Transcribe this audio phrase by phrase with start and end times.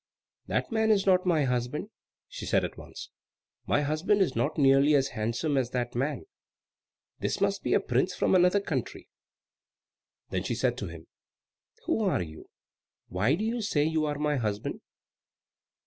[0.47, 1.91] "That man is not my husband,"
[2.27, 3.11] she said at once.
[3.67, 6.23] "My husband is not nearly as handsome as that man.
[7.19, 9.09] This must be a prince from another country."
[10.31, 11.05] Then she said to him,
[11.85, 12.49] "Who are you?
[13.09, 14.81] Why do you say you are my husband?"